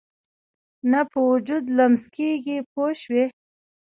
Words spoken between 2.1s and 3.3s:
کېږي پوه شوې!.